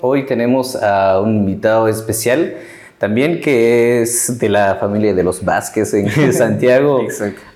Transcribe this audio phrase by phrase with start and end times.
[0.00, 2.56] Hoy tenemos a un invitado especial
[3.02, 7.00] también que es de la familia de los Vázquez en Santiago,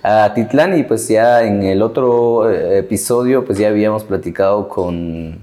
[0.03, 5.38] a Titlán y pues ya en el otro eh, episodio pues ya habíamos platicado con,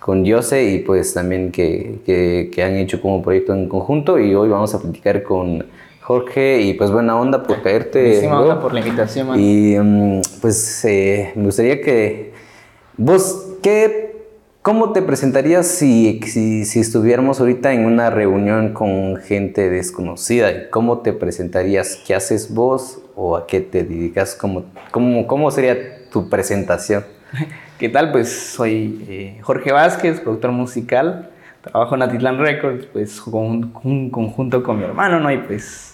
[0.00, 4.48] con Jose y pues también que, que, han hecho como proyecto en conjunto y hoy
[4.48, 5.64] vamos a platicar con
[6.00, 8.02] Jorge y pues buena onda por caerte.
[8.02, 9.38] Buenísima onda por la invitación, man.
[9.38, 12.33] Y mm, pues eh, me gustaría que
[12.96, 14.14] vos, ¿qué
[14.64, 20.70] ¿Cómo te presentarías si, si, estuviéramos ahorita en una reunión con gente desconocida?
[20.70, 22.02] ¿Cómo te presentarías?
[22.06, 24.34] ¿Qué haces vos o a qué te dedicas?
[24.34, 27.04] ¿Cómo, cómo, cómo sería tu presentación?
[27.78, 28.10] ¿Qué tal?
[28.10, 31.28] Pues soy eh, Jorge Vázquez, productor musical.
[31.60, 35.30] Trabajo en Atitlán Records, pues con un conjunto con mi hermano, ¿no?
[35.30, 35.93] Y pues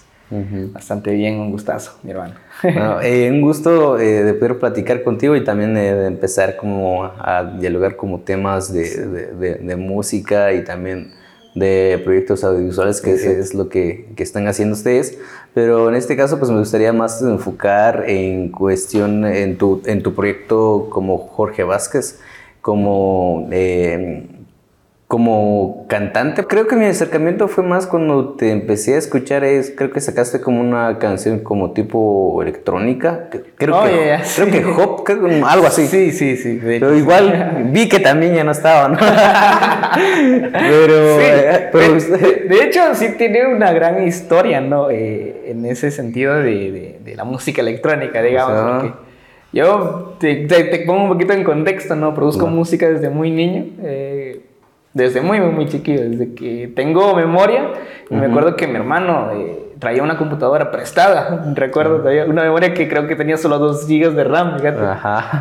[0.71, 2.35] Bastante bien, un gustazo, mi hermano.
[3.03, 7.55] Eh, un gusto eh, de poder platicar contigo y también eh, de empezar como a
[7.59, 11.11] dialogar como temas de, de, música y también
[11.55, 15.17] de proyectos audiovisuales, que es lo que, que, están haciendo ustedes.
[15.53, 20.13] Pero en este caso, pues me gustaría más enfocar en cuestión, en tu, en tu
[20.13, 22.19] proyecto como Jorge Vázquez,
[22.61, 23.49] como
[25.11, 26.45] como cantante.
[26.45, 30.39] Creo que mi acercamiento fue más cuando te empecé a escuchar, es, creo que sacaste
[30.39, 33.27] como una canción como tipo electrónica.
[33.57, 35.03] Creo, oh, que, creo que hop,
[35.45, 35.87] algo así.
[35.87, 36.61] Sí, sí, sí.
[36.63, 38.97] Pero igual vi que también ya no estaba, ¿no?
[40.53, 44.89] pero, eh, de, hecho sí tiene una gran historia, ¿no?
[44.89, 48.93] Eh, en ese sentido de, de, la música electrónica, digamos.
[49.51, 52.15] yo te, te, pongo un poquito en contexto, ¿no?
[52.15, 53.65] Produzco música desde muy niño.
[53.83, 54.45] Eh,
[54.93, 57.71] desde muy, muy, muy chiquillo, desde que tengo memoria.
[58.09, 61.43] Me acuerdo que mi hermano eh, traía una computadora prestada.
[61.55, 64.81] Recuerdo, traía una memoria que creo que tenía solo 2 GB de RAM, fíjate.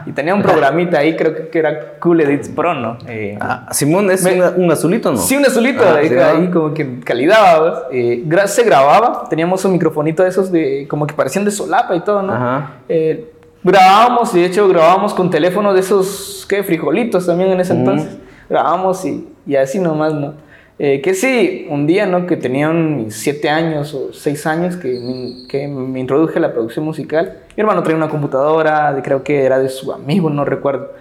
[0.07, 2.97] Y tenía un programita ahí, creo que era Cool Edits Pro, ¿no?
[3.07, 5.19] Eh, ah, Simón, ¿es un azulito, no?
[5.19, 10.31] Sí, un azulito, ah, ahí, como que calidad, eh, se grababa, teníamos un microfonito de
[10.31, 12.67] esos de, como que parecían de solapa y todo, ¿no?
[12.89, 13.31] Eh,
[13.63, 16.63] grabábamos, y de hecho grabábamos con teléfono de esos, ¿qué?
[16.63, 18.17] Frijolitos también en ese entonces.
[18.49, 20.35] Grabábamos y y así nomás, ¿no?
[20.83, 22.27] Eh, que sí, un día, ¿no?
[22.27, 26.87] Que tenían siete años o seis años que me, que me introduje a la producción
[26.87, 27.37] musical.
[27.55, 30.93] Mi hermano traía una computadora, de, creo que era de su amigo, no recuerdo.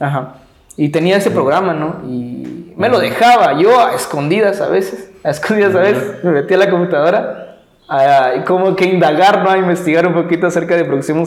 [0.00, 0.34] Ajá.
[0.76, 2.00] Y tenía ese programa, ¿no?
[2.08, 6.56] Y me lo dejaba, yo a escondidas a veces, a escondidas a veces, me metía
[6.56, 7.58] a la computadora
[7.88, 9.50] a, como que indagar, ¿no?
[9.50, 11.24] A investigar un poquito acerca de producción,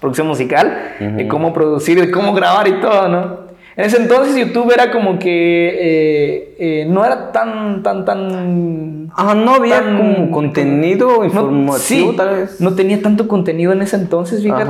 [0.00, 3.47] producción musical, de cómo producir, de cómo grabar y todo, ¿no?
[3.78, 9.08] En ese entonces YouTube era como que eh, eh, no era tan, tan, tan...
[9.14, 12.60] Ah, no había como contenido informativo tal vez.
[12.60, 14.68] No tenía tanto contenido en ese entonces, fíjate.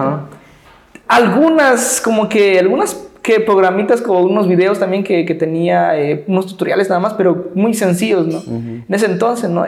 [1.08, 6.46] Algunas, como que, algunas que programitas como unos videos también que, que tenía, eh, unos
[6.46, 8.42] tutoriales nada más, pero muy sencillos, ¿no?
[8.46, 9.64] En ese entonces, ¿no?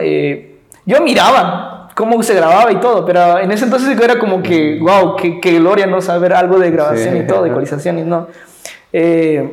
[0.85, 5.15] yo miraba cómo se grababa y todo, pero en ese entonces era como que, wow,
[5.15, 5.99] qué, gloria, ¿no?
[5.99, 8.27] Saber algo de grabación y todo, de ecualización y no.
[8.93, 9.49] Eh,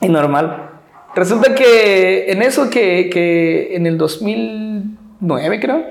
[0.00, 0.70] y normal.
[1.14, 5.84] Resulta que en eso que, que en el 2009 creo,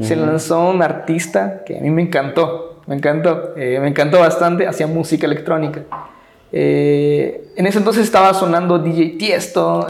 [0.00, 4.66] se lanzó un artista que a mí me encantó, me encantó, eh, me encantó bastante,
[4.68, 5.82] hacía música electrónica.
[6.52, 9.86] Eh, en ese entonces estaba sonando DJ Tiesto,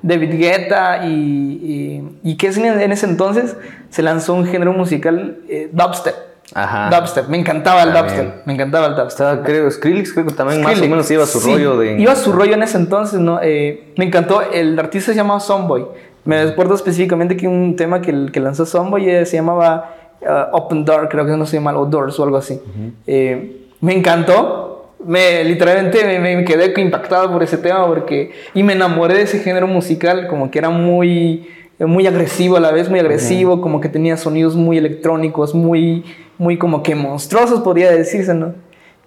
[0.00, 3.54] David Guetta y, y, y que en ese entonces
[3.90, 5.40] se lanzó un género musical
[5.72, 6.27] dubstep.
[6.54, 6.90] Ajá.
[6.90, 9.08] Dubstep, me encantaba el dubstep, me encantaba el dubstep.
[9.08, 12.00] Estaba, creo, Skrillex creo que también más o menos iba a su rollo de...
[12.00, 13.40] Iba a su rollo en ese entonces, ¿no?
[13.42, 15.86] Eh, me encantó, el artista se llamaba Sonboy.
[16.24, 20.84] Me recuerdo específicamente que un tema que, que lanzó Sonboy eh, se llamaba uh, Open
[20.84, 22.60] Door, creo que no se llama, o Doors o algo así.
[23.06, 28.32] Eh, me encantó, me, literalmente me, me, quedé impactado por ese tema porque...
[28.54, 31.46] Y me enamoré de ese género musical, como que era muy
[31.86, 36.04] muy agresivo a la vez, muy agresivo, como que tenía sonidos muy electrónicos, muy,
[36.38, 38.54] muy como que monstruosos, podría decirse, ¿no?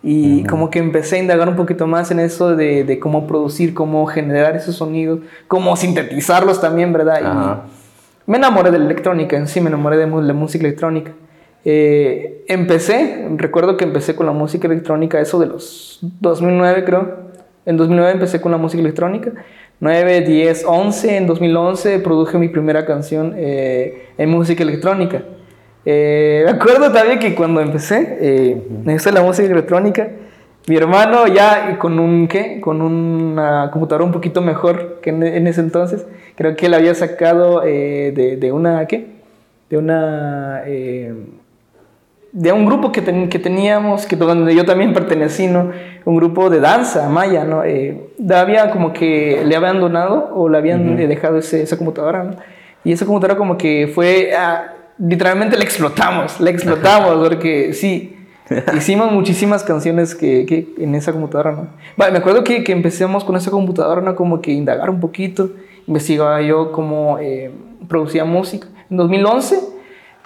[0.03, 3.75] Y como que empecé a indagar un poquito más en eso de, de, cómo producir,
[3.75, 7.63] cómo generar esos sonidos, cómo sintetizarlos también, ¿verdad?
[8.25, 11.11] Y me enamoré de la electrónica en sí, me enamoré de la música electrónica.
[11.63, 17.31] Eh, empecé, recuerdo que empecé con la música electrónica, eso de los 2009 creo.
[17.67, 19.33] En 2009 empecé con la música electrónica
[19.81, 25.23] 9, 10, 11, en 2011 produje mi primera canción eh, en música electrónica.
[25.85, 30.09] Eh, me acuerdo también que cuando empecé, eh, en la música electrónica,
[30.67, 32.61] mi hermano ya con un, ¿qué?
[32.61, 36.05] Con una computadora un poquito mejor que en, ese entonces,
[36.35, 39.07] creo que él había sacado eh, de, de, una, ¿qué?
[39.69, 40.63] De una
[42.31, 45.71] de un grupo que, que teníamos, que donde yo también pertenecí, ¿no?
[46.05, 47.63] Un grupo de danza maya, ¿no?
[47.63, 52.35] Eh, había como que le habían donado o le habían dejado ese, esa computadora, ¿no?
[52.83, 58.15] Y esa computadora como que fue, ah, literalmente la explotamos, la explotamos, porque sí,
[58.77, 61.67] hicimos muchísimas canciones que, que, en esa computadora, ¿no?
[61.97, 64.15] me acuerdo que, que empezamos con esa computadora, ¿no?
[64.15, 65.51] Como que indagar un poquito,
[65.87, 67.51] investigaba yo cómo eh,
[67.87, 68.67] producía música.
[68.89, 69.59] En 2011,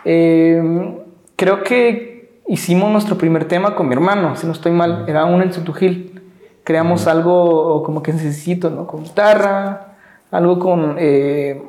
[0.03, 0.95] eh,
[1.35, 5.41] creo que hicimos nuestro primer tema con mi hermano, si no estoy mal, era un
[5.41, 6.21] en Sutujil.
[6.63, 8.87] Creamos algo como que necesito, ¿no?
[8.87, 9.97] Con guitarra,
[10.31, 11.61] algo con, eh,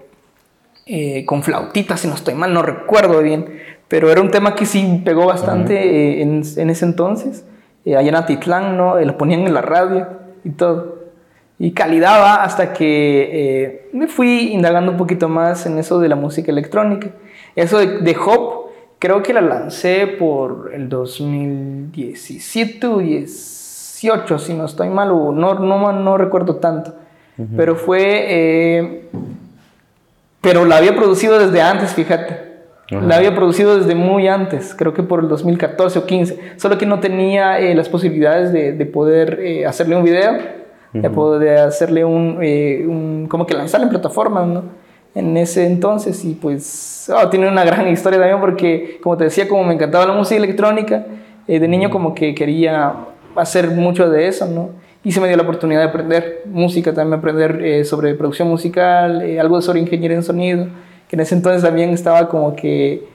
[0.86, 4.66] eh, con flautita, si no estoy mal, no recuerdo bien, pero era un tema que
[4.66, 7.44] sí pegó bastante en, en, ese entonces.
[7.86, 8.98] allá en Atitlán, ¿no?
[8.98, 10.08] lo ponían en la radio
[10.44, 10.96] y todo.
[11.58, 16.16] Y calidad va hasta que me fui indagando un poquito más en eso de la
[16.16, 17.10] música electrónica.
[17.54, 18.66] Eso de, de Hop
[18.98, 25.54] creo que la lancé por el 2017 o 18, si no estoy mal, o no,
[25.54, 26.94] no, no recuerdo tanto.
[27.54, 29.10] Pero fue.
[30.46, 32.46] Eh, pero la había producido desde antes, fíjate.
[32.88, 36.52] La había producido desde muy antes, creo que por el 2014 o 15.
[36.56, 40.38] Solo que no tenía eh, las posibilidades de, de poder eh, hacerle un video,
[40.92, 43.26] de poder hacerle un, un.
[43.28, 44.86] como que lanzarle en plataformas, ¿no?
[45.16, 49.48] en ese entonces y pues oh, tiene una gran historia también porque como te decía
[49.48, 51.06] como me encantaba la música electrónica
[51.48, 52.92] eh, de niño como que quería
[53.34, 54.70] hacer mucho de eso no
[55.06, 59.22] y se me dio la oportunidad de aprender música también aprender eh, sobre producción musical
[59.22, 60.66] eh, algo sobre ingeniería en sonido
[61.08, 63.14] que en ese entonces también estaba como que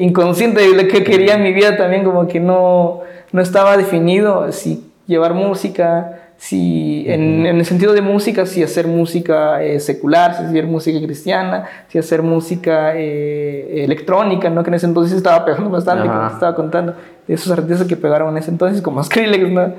[0.00, 4.50] inconsciente de lo que quería en mi vida también como que no no estaba definido
[4.50, 10.44] si llevar música si en, el sentido de música, si hacer música eh, secular, si
[10.44, 14.62] hacer música cristiana, si hacer música eh, electrónica, ¿no?
[14.62, 16.94] que en ese entonces estaba pegando bastante, como te estaba contando,
[17.28, 19.74] esos artistas que pegaron en ese entonces, como Skrillex, ¿no?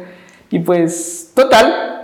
[0.51, 2.03] Y pues, total,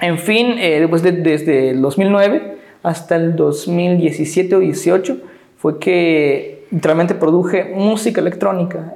[0.00, 5.18] en fin, eh, de, desde el 2009 hasta el 2017 o 18
[5.58, 8.94] fue que literalmente produje música electrónica.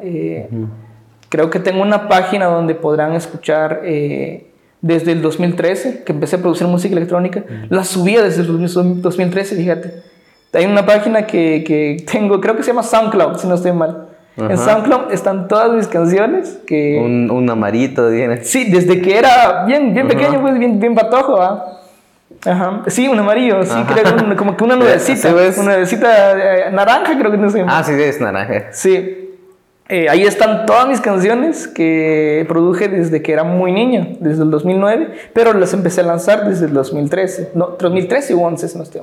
[1.29, 3.83] Creo que tengo una página donde podrán escuchar
[4.83, 9.95] desde el 2013, que empecé a producir música electrónica, la subía desde el 2013, fíjate.
[10.53, 14.10] Hay una página que, que, tengo, creo que se llama SoundCloud, si no estoy mal.
[14.37, 16.59] En SoundCloud están todas mis canciones.
[16.67, 17.01] Que...
[17.03, 18.43] Un, un amarito tiene.
[18.45, 21.41] Sí, desde que era bien, bien pequeño, pues, bien, bien patojo.
[21.41, 21.81] ¿ah?
[22.45, 22.83] Ajá.
[22.87, 25.29] Sí, un amarillo, sí, creo como que una nubecita.
[25.29, 27.65] Una nubecita eh, naranja, creo que no sé.
[27.67, 28.73] Ah, sí, es naranja.
[28.73, 29.27] Sí.
[29.93, 34.51] Eh, ahí están todas mis canciones que produje desde que era muy niño, desde el
[34.51, 39.03] 2009, pero las empecé a lanzar desde el 2013, no, 2013 o 11, no estoy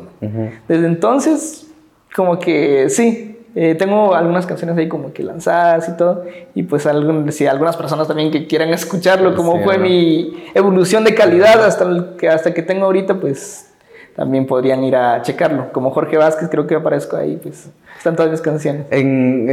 [0.69, 1.67] Desde entonces,
[2.15, 6.85] como que sí, eh, tengo algunas canciones ahí como que lanzadas y todo, y pues
[6.85, 11.85] algún, si algunas personas también que quieran escucharlo, como fue mi evolución de calidad hasta,
[11.85, 13.73] el, que, hasta que tengo ahorita, pues
[14.15, 15.71] también podrían ir a checarlo.
[15.71, 18.85] Como Jorge Vázquez, creo que aparezco ahí, pues están todas mis canciones.
[18.91, 19.47] En,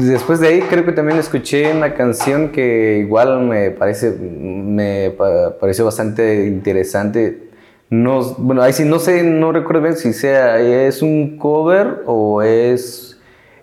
[0.00, 5.12] después de ahí, creo que también escuché una canción que igual me parece, me
[5.60, 7.50] pareció bastante interesante.
[7.88, 12.42] No, bueno, ahí sí, no sé, no recuerdo bien si sea, es un cover o
[12.42, 13.17] es,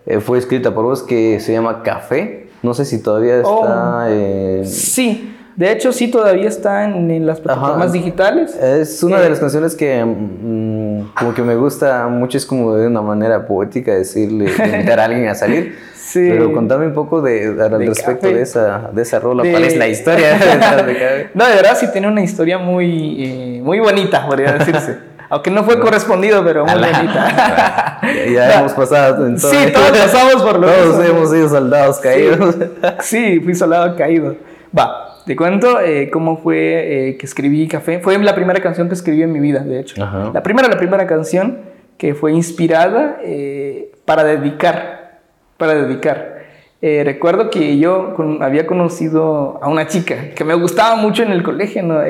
[0.06, 2.48] eh, fue escrita por vos que se llama Café.
[2.64, 3.52] No sé si todavía está.
[3.52, 8.56] Oh, sí, de hecho, sí, todavía está en, las plataformas digitales.
[8.56, 12.88] Es una de las canciones que mm, como que me gusta mucho, es como de
[12.88, 15.78] una manera poética decirle, invitar a alguien a salir.
[15.96, 16.28] Sí.
[16.30, 19.44] Pero contame un poco de, al respecto de esa, de esa rola.
[19.50, 23.80] ¿Cuál es la historia de No, de verdad sí tiene una historia muy, eh, muy
[23.80, 24.98] bonita, podría decirse.
[25.30, 28.00] Aunque no fue correspondido, pero muy bonita.
[28.34, 29.26] ya, hemos pasado.
[29.38, 32.56] Sí, todos pasamos por lo Todos hemos sido soldados caídos.
[33.00, 34.36] Sí, fui soldado caído.
[34.78, 38.00] Va, te cuento eh, cómo fue eh, que escribí Café.
[38.00, 39.96] Fue la primera canción que escribí en mi vida, de hecho.
[40.34, 41.60] La primera, la primera canción
[41.98, 45.22] que fue inspirada eh, para dedicar,
[45.58, 46.35] para dedicar.
[46.82, 51.82] Recuerdo que yo había conocido a una chica que me gustaba mucho en el colegio,
[51.82, 52.02] ¿no?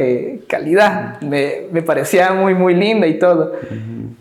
[0.48, 3.54] calidad, me, me, parecía muy, muy linda y todo.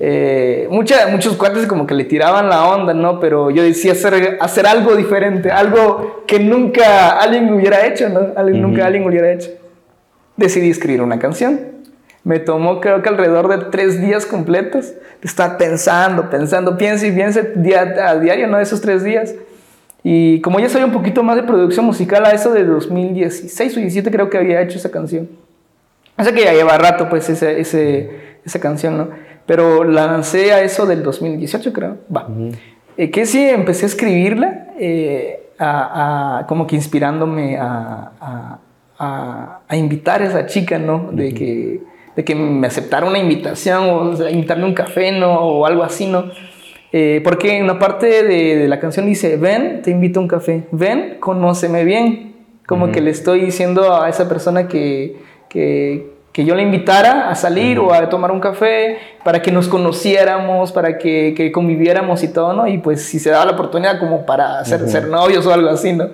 [0.00, 3.20] Eh, muchos cuates como que le tiraban la onda, ¿no?
[3.20, 8.32] Pero yo decía hacer, hacer algo diferente, algo que nunca alguien hubiera hecho, ¿no?
[8.36, 9.50] Alguien, Nunca alguien hubiera hecho.
[10.36, 11.60] Decidí escribir una canción.
[12.24, 17.40] Me tomó creo que alrededor de tres días completos estar pensando, pensando, pienso y pienso
[17.54, 18.58] día a diario, ¿no?
[18.58, 19.34] Esos tres días.
[20.04, 23.80] Y como ya sabía un poquito más de producción musical, a eso de 2016 o
[23.80, 25.28] 2017 creo que había hecho esa canción.
[26.16, 29.08] O sea que ya lleva rato, pues, ese, ese, esa canción, ¿no?
[29.46, 31.96] Pero la lancé a eso del 2018, creo.
[32.14, 32.28] Va.
[32.96, 34.68] Eh, que sí, empecé a escribirla.
[34.78, 38.58] Eh, a, como que inspirándome a,
[38.98, 41.10] a, invitar a esa chica, ¿no?
[41.12, 41.80] De, que,
[42.16, 45.34] de que me aceptara una invitación o invitarme un café, ¿no?
[45.40, 46.30] O algo así, ¿no?
[46.96, 50.28] Eh, porque en una parte de, de, la canción dice, ven, te invito a un
[50.28, 52.36] café, ven, conóceme bien.
[52.68, 55.16] Como que le estoy diciendo a esa persona que,
[55.48, 59.66] que, que yo le invitara a salir o a tomar un café para que nos
[59.66, 62.68] conociéramos, para que, que, conviviéramos y todo, ¿no?
[62.68, 65.94] Y pues si se daba la oportunidad como para ser, ser novios o algo así,
[65.94, 66.10] ¿no?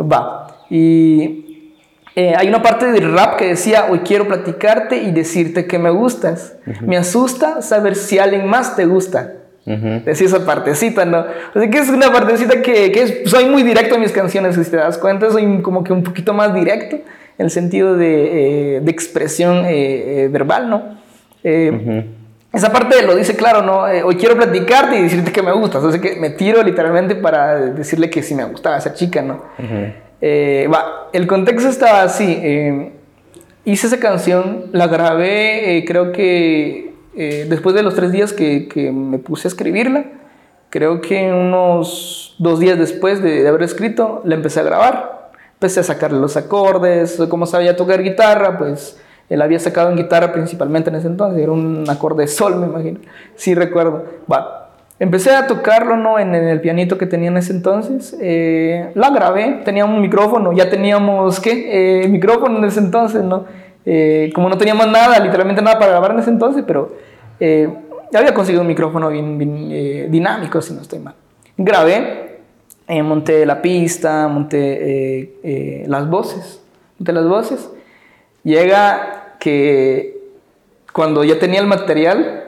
[0.00, 0.46] Va.
[0.70, 1.72] Y
[2.14, 5.90] eh, hay una parte del rap que decía, hoy quiero platicarte y decirte que me
[5.90, 6.58] gustas.
[6.80, 9.41] Me asusta saber si alguien más te gusta.
[9.64, 11.24] Decía esa partecita, ¿no?
[11.54, 14.76] Así que es una partecita que, que soy muy directo en mis canciones, si te
[14.76, 16.96] das cuenta, soy como que un poquito más directo
[17.38, 20.82] en el sentido de, eh, expresión eh, eh, verbal, ¿no?
[22.52, 23.84] Esa parte lo dice claro, ¿no?
[24.04, 25.82] hoy quiero platicarte y decirte que me gustas.
[25.84, 29.42] Así que me tiro literalmente para decirle que sí me gustaba esa chica, ¿no?
[30.22, 32.92] va, el contexto estaba así.
[33.64, 39.48] hice esa canción, la grabé, creo que después de los tres días que, me puse
[39.48, 40.04] a escribirla,
[40.70, 45.22] creo que unos dos días después de, de haber escrito, la empecé a grabar
[45.62, 50.32] empecé a sacarle los acordes, como sabía tocar guitarra, pues él había sacado en guitarra
[50.32, 52.98] principalmente en ese entonces, era un acorde sol, me imagino,
[53.36, 54.04] sí recuerdo.
[54.30, 54.70] Va.
[54.98, 56.18] Empecé a tocarlo ¿no?
[56.18, 60.68] en, el pianito que tenía en ese entonces, eh, la grabé, tenía un micrófono, ya
[60.68, 62.02] teníamos, ¿qué?
[62.04, 63.44] Eh, micrófono en ese entonces, ¿no?
[63.84, 66.92] Eh, como no teníamos nada, literalmente nada para grabar en ese entonces, pero
[67.40, 71.14] ya había conseguido un micrófono bien, bien dinámico, si no estoy mal.
[71.56, 72.32] Grabé,
[72.88, 76.60] eh, monté la pista, monté eh, eh, las voces,
[76.98, 77.70] monté las voces.
[78.42, 80.18] Llega que
[80.92, 82.40] cuando ya tenía el material,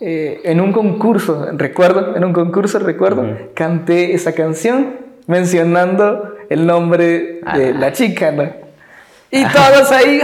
[0.00, 4.94] en un concurso, recuerdo, en un concurso, recuerdo, canté esa canción
[5.26, 8.44] mencionando el nombre de la chica, ¿no?
[9.32, 10.20] Y todos ahí,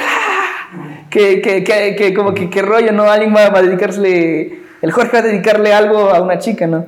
[1.20, 1.42] ¡ah!
[1.42, 3.04] que, que, que, como que qué rollo, ¿no?
[3.04, 6.84] Alguien va a dedicarle, el Jorge va a dedicarle algo a una chica, ¿no?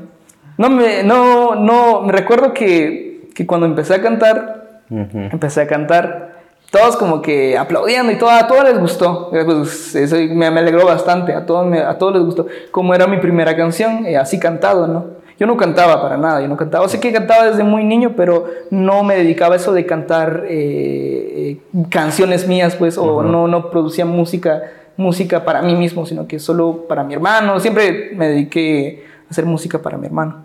[0.59, 6.37] No, me, no, no, me recuerdo que, que cuando empecé a cantar, empecé a cantar,
[6.71, 9.30] todos como que aplaudiendo y todo, a todos les gustó.
[9.33, 12.47] Eh, pues, eso me, me, alegró bastante, a todos, a todos les gustó.
[12.71, 15.15] Como era mi primera canción, eh, así cantado, ¿no?
[15.38, 16.88] Yo no cantaba para nada, yo no cantaba.
[16.88, 21.58] Sé que cantaba desde muy niño, pero no me dedicaba a eso de cantar eh,
[21.90, 24.62] canciones mías, pues, o no, no producía música,
[24.96, 27.60] música para mí mismo, sino que solo para mi hermano.
[27.60, 30.44] Siempre me dediqué a hacer música para mi hermano.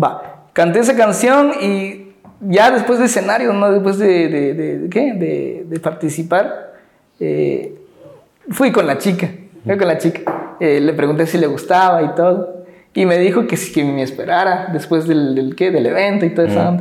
[0.00, 2.06] Va, canté esa canción y
[2.40, 3.70] ya después de escenario, ¿no?
[3.70, 5.64] Después de, de, de, ¿qué?
[5.68, 6.74] de, participar,
[7.20, 7.78] eh,
[8.50, 9.30] fui con la chica,
[9.64, 10.56] fui con la chica.
[10.58, 12.55] Eh, le pregunté si le gustaba y todo.
[12.96, 15.70] Y me dijo que, que me esperara después del, del, ¿qué?
[15.70, 16.72] del evento y todo eso.
[16.72, 16.80] Mm.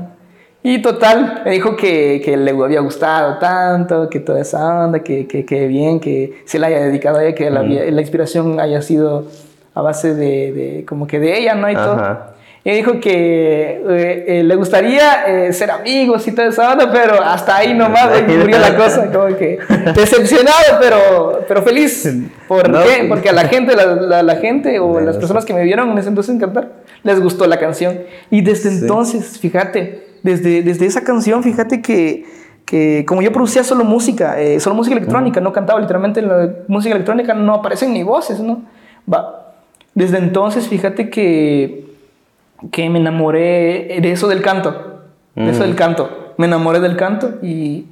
[0.63, 5.27] Y total, me dijo que, que, le había gustado tanto, que toda esa onda, que,
[5.27, 7.93] que, que bien, que se le haya dedicado a ella, que la, mm.
[7.93, 9.27] la, inspiración haya sido
[9.75, 11.69] a base de, de, como que de ella, ¿no?
[11.69, 12.34] Y todo.
[12.67, 17.21] Y dijo que eh, eh, le gustaría eh, ser amigos y toda esa onda, pero
[17.21, 19.59] hasta ahí nomás murió la cosa, como que
[19.93, 22.11] decepcionado, pero, pero feliz.
[22.47, 22.71] ¿Por qué?
[22.71, 25.99] Pues, Porque a la gente, la, la, gente o las personas que me vieron en
[25.99, 26.71] ese entonces cantar,
[27.03, 27.99] les gustó la canción.
[28.31, 32.25] Y desde entonces, fíjate, desde, desde esa canción, fíjate que,
[32.65, 37.35] que como yo producía solo música, solo música electrónica, no cantaba literalmente la música electrónica,
[37.35, 38.63] no aparecen ni voces, ¿no?
[39.07, 39.53] Va.
[39.93, 41.84] Desde entonces, fíjate que
[42.71, 45.01] que me enamoré de eso del canto,
[45.35, 45.77] de eso del mm.
[45.77, 46.33] canto.
[46.37, 47.85] Me enamoré del canto y,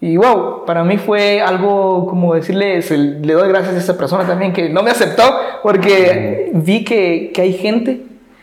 [0.00, 4.52] y wow, para mí fue algo como decirle, le doy gracias a esa persona también
[4.52, 5.22] que no me aceptó
[5.62, 6.62] porque mm.
[6.62, 8.02] vi que, que hay gente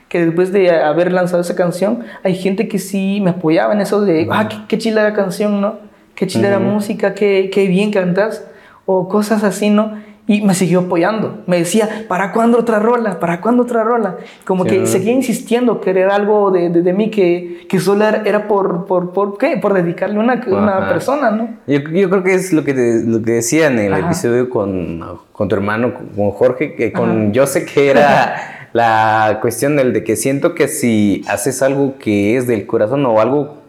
[0.10, 4.01] que después de haber lanzado esa canción, hay gente que sí me apoyaba en eso
[4.01, 5.79] de, ah, qué, qué chila la canción, ¿no?
[6.15, 8.43] Qué chila la música, qué, qué bien cantas,
[8.86, 10.01] o cosas así, ¿no?
[10.29, 11.43] Y me siguió apoyando.
[11.48, 13.17] Me decía, ¿para cuándo otra rola?
[13.17, 14.17] ¿Para cuándo otra rola?
[14.43, 19.13] Como que seguía insistiendo, querer algo de, de, mí que, que solo era por, por,
[19.13, 19.55] por, ¿qué?
[19.55, 21.50] Por dedicarle a una, una persona, ¿no?
[21.65, 22.74] Yo, yo, creo que es lo que,
[23.05, 27.48] lo que decía en el episodio con, con, tu hermano, con Jorge, que con yo
[27.48, 32.48] sé que era la cuestión del de que siento que si haces algo que es
[32.48, 33.60] del corazón o algo,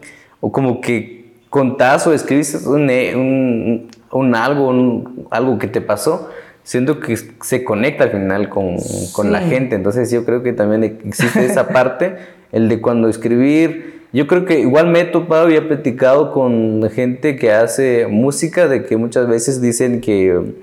[0.41, 6.29] o como que contás o escribes un, un, un algo, un, algo que te pasó,
[6.69, 8.75] siento que se conecta al final con,
[9.13, 9.75] con la gente.
[9.75, 12.17] Entonces yo creo que también existe esa parte,
[12.51, 14.03] el de cuando escribir.
[14.13, 18.67] Yo creo que igual me he topado y he platicado con gente que hace música,
[18.67, 20.53] de que muchas veces dicen que,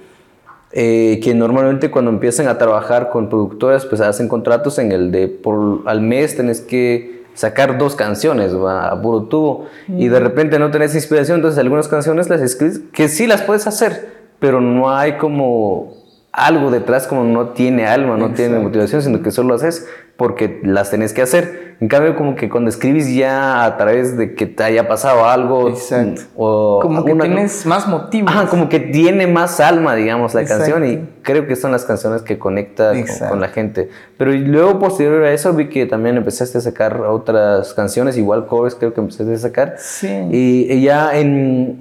[0.70, 5.26] eh, que normalmente cuando empiezan a trabajar con productoras, pues hacen contratos en el de
[5.26, 8.88] por al mes tenés que sacar dos canciones ¿va?
[8.88, 13.08] a puro tubo y de repente no tenés inspiración, entonces algunas canciones las escribes que
[13.08, 15.94] sí las puedes hacer, pero no hay como
[16.36, 19.88] algo detrás como no tiene alma, no tiene motivación, sino que solo haces
[20.18, 21.76] porque las tenés que hacer.
[21.80, 25.68] En cambio, como que cuando escribes ya a través de que te haya pasado algo,
[25.68, 26.22] Exacto.
[26.36, 28.30] o como que tienes más motivos.
[28.30, 32.22] Ajá, como que tiene más alma, digamos, la canción y creo que son las canciones
[32.22, 33.90] que conectan con, la gente.
[34.18, 38.74] Pero luego, posterior a eso, vi que también empezaste a sacar otras canciones, igual covers
[38.74, 39.74] creo que empezaste a sacar.
[39.78, 40.08] Sí.
[40.30, 41.78] y ya en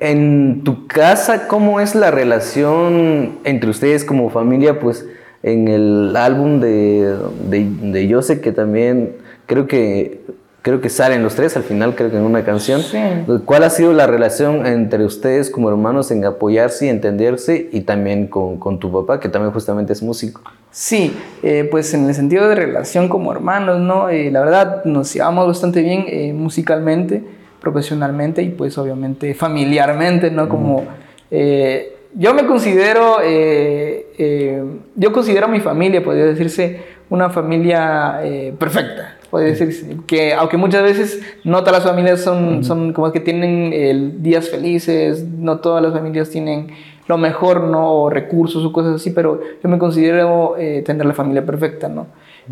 [0.00, 4.80] en tu casa, ¿cómo es la relación entre ustedes como familia?
[4.80, 5.06] Pues
[5.42, 7.16] en el álbum de,
[7.48, 10.20] de, Yo sé que también creo que
[10.62, 12.82] creo que salen los tres al final, creo que en una canción.
[13.44, 18.28] ¿Cuál ha sido la relación entre ustedes como hermanos en apoyarse y entenderse y también
[18.28, 20.42] con, tu papá, que también justamente es músico?
[20.70, 24.08] Sí, eh, pues en el sentido de relación como hermanos, ¿no?
[24.08, 27.22] Eh, la verdad nos llevamos bastante bien eh, musicalmente
[27.62, 30.48] profesionalmente y pues obviamente familiarmente, ¿no?
[30.48, 30.84] Como
[31.30, 34.62] eh, yo me considero, eh, eh,
[34.96, 38.20] yo considero mi familia, podría decirse, una familia
[38.58, 39.18] perfecta.
[39.30, 44.22] Podría decirse que aunque muchas veces no todas las familias son, son como que tienen
[44.22, 46.68] días felices, no todas las familias tienen
[47.06, 47.92] lo mejor, ¿no?
[47.92, 50.54] O recursos o cosas así, pero yo me considero
[50.84, 52.06] tener la familia perfecta, ¿no?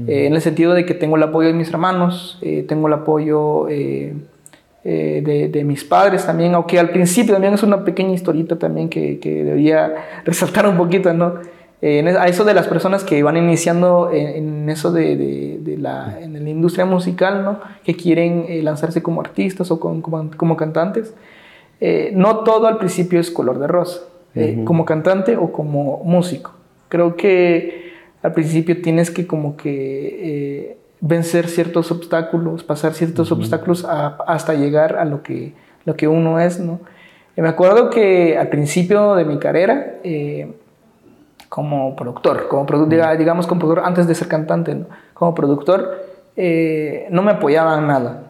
[0.06, 2.38] en el sentido de que tengo el apoyo de mis hermanos,
[2.68, 3.66] tengo el apoyo
[4.82, 9.18] eh, de, mis padres también, aunque al principio también es una pequeña historita también que,
[9.18, 9.94] que debería
[10.25, 11.34] resaltar un poquito, ¿no?
[11.82, 16.32] Eh, a eso de las personas que van iniciando en, eso de, de, la, en
[16.32, 17.60] la industria musical, ¿no?
[17.84, 20.02] Que quieren eh, lanzarse como artistas o como,
[20.37, 21.14] como, cantantes.
[22.12, 24.00] no todo al principio es color de rosa,
[24.64, 26.52] como cantante o como músico.
[26.88, 34.54] Creo que al principio tienes que como que vencer ciertos obstáculos, pasar ciertos obstáculos hasta
[34.54, 35.54] llegar a lo que,
[35.85, 36.80] lo que uno es, ¿no?
[37.37, 40.52] me acuerdo que al principio de mi carrera, eh,
[41.49, 44.84] como productor, como digamos como productor, antes de ser cantante,
[45.15, 46.04] como productor,
[46.36, 48.29] eh, no me apoyaban nada.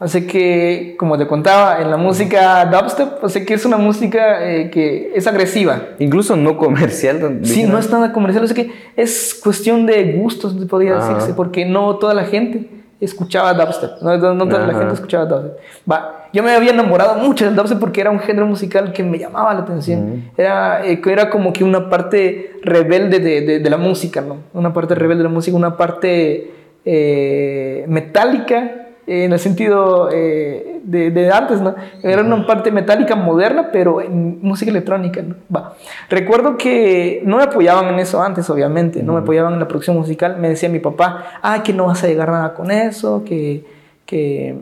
[0.00, 4.70] Así que, como te contaba, en la música dubstep, así que es una música eh,
[4.70, 5.88] que es agresiva.
[5.98, 7.40] Incluso no comercial.
[7.42, 8.44] Sí, no es nada comercial.
[8.44, 12.66] Así que es cuestión de gustos, podría decirse, porque no toda la gente
[12.98, 14.00] escuchaba dubstep.
[14.00, 15.58] No, toda la gente escuchaba dubstep.
[15.90, 19.18] Va, yo me había enamorado mucho del dubstep porque era un género musical que me
[19.18, 20.30] llamaba la atención.
[20.34, 24.38] Era, eh, era como que una parte rebelde de, de, de, la música, ¿no?
[24.54, 26.52] Una parte rebelde de la música, una parte
[26.86, 28.79] eh, metálica
[29.10, 31.74] en el sentido eh, de, antes, ¿no?
[32.00, 35.34] Era una parte metálica moderna, pero en música electrónica, ¿no?
[35.54, 35.74] Va.
[36.08, 39.96] Recuerdo que no me apoyaban en eso antes, obviamente, no me apoyaban en la producción
[39.96, 40.36] musical.
[40.36, 43.64] Me decía mi papá, ah, que no vas a llegar nada con eso, que,
[44.06, 44.54] que,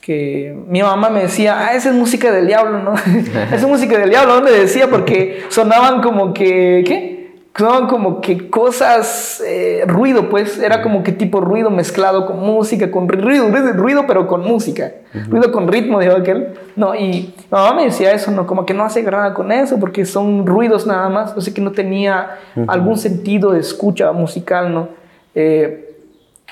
[0.00, 2.94] que mi mamá me decía, ah, esa es música del diablo, ¿no?
[3.52, 4.88] esa es música del diablo, ¿dónde decía?
[4.88, 7.19] Porque sonaban como que, ¿qué?
[7.56, 12.90] Son como que cosas, eh, ruido, pues, era como que tipo ruido mezclado con música,
[12.90, 14.92] con ruido, ruido, pero con música,
[15.28, 16.54] ruido con ritmo, dijo aquel.
[16.76, 18.46] No, y mi mamá me decía eso, ¿no?
[18.46, 21.60] Como que no hace nada con eso, porque son ruidos nada más, o sea que
[21.60, 24.88] no tenía algún sentido de escucha musical, ¿no?
[25.34, 25.86] Eh,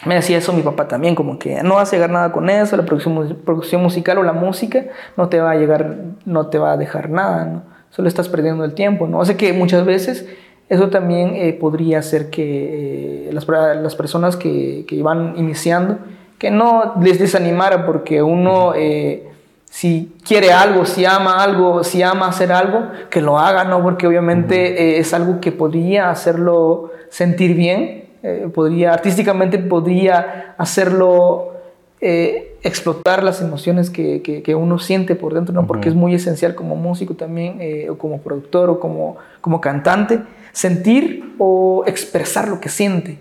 [0.04, 2.76] me decía eso mi papá también, como que no vas a llegar nada con eso,
[2.76, 4.84] la producción, producción musical o la música
[5.16, 7.62] no te va a llegar, no te va a dejar nada, ¿no?
[7.90, 9.18] Solo estás perdiendo el tiempo, ¿no?
[9.18, 10.28] O sea que muchas veces
[10.68, 15.98] eso también eh, podría hacer que eh, las, las, personas que, que, van iniciando,
[16.38, 19.28] que no les desanimara porque uno, eh,
[19.64, 23.82] si quiere algo, si ama algo, si ama hacer algo, que lo haga, ¿no?
[23.82, 28.04] Porque obviamente es algo que podría hacerlo sentir bien,
[28.52, 31.54] podría, artísticamente podría hacerlo
[32.00, 35.66] explotar las emociones que, que, uno siente por dentro, ¿no?
[35.66, 37.58] Porque es muy esencial como músico también,
[37.90, 40.20] o como productor, o como, como cantante,
[40.58, 43.16] sentir o expresar lo que siente.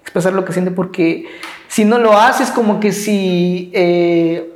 [0.00, 1.26] Expresar lo que siente porque
[1.66, 3.72] si no lo haces como que si...
[3.74, 4.54] Eh,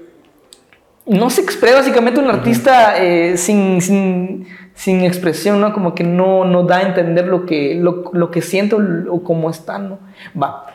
[1.05, 5.73] no se expresa básicamente un artista eh, sin, sin, sin, expresión, ¿no?
[5.73, 9.51] Como que no, no da a entender lo que, lo, lo que siente o, cómo
[9.51, 9.99] está, ¿no?
[10.41, 10.67] Va.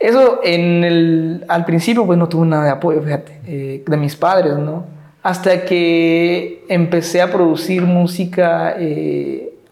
[0.00, 4.16] Eso en el, al principio pues no tuve nada de apoyo, fíjate, eh, de mis
[4.16, 4.86] padres, ¿no?
[5.22, 8.74] Hasta que empecé a producir música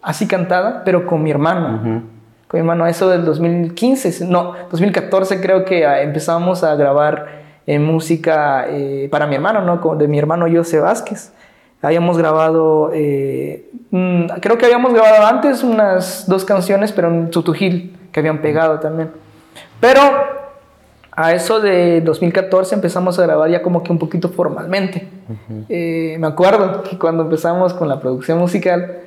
[0.08, 2.02] así cantada, pero con mi hermano.
[2.48, 7.78] Con mi hermano, eso del 2015, no, 2014 creo que ah, empezamos a grabar eh,
[7.78, 9.96] música eh, para mi hermano, ¿no?
[9.96, 11.34] De mi hermano José Vázquez.
[11.82, 13.68] Habíamos grabado, eh,
[14.40, 19.10] creo que habíamos grabado antes unas dos canciones, pero en Tutujil, que habían pegado también.
[19.78, 20.00] Pero
[21.12, 25.06] a eso de 2014 empezamos a grabar ya como que un poquito formalmente.
[25.68, 29.02] Eh, me acuerdo que cuando empezamos con la producción musical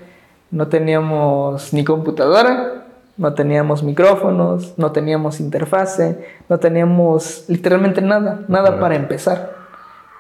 [0.52, 2.86] no teníamos ni computadora,
[3.18, 9.56] no teníamos micrófonos, no teníamos interfase, no teníamos literalmente nada, nada para empezar.